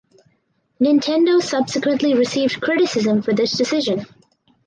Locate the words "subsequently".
1.39-2.15